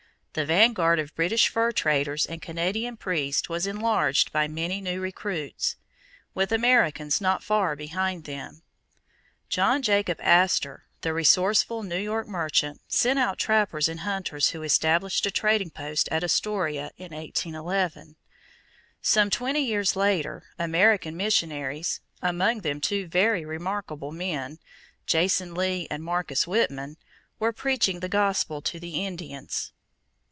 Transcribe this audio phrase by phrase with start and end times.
[0.33, 5.75] The vanguard of British fur traders and Canadian priests was enlarged by many new recruits,
[6.33, 8.61] with Americans not far behind them.
[9.49, 15.25] John Jacob Astor, the resourceful New York merchant, sent out trappers and hunters who established
[15.25, 18.15] a trading post at Astoria in 1811.
[19.01, 24.59] Some twenty years later, American missionaries among them two very remarkable men,
[25.05, 26.95] Jason Lee and Marcus Whitman
[27.37, 29.73] were preaching the gospel to the Indians.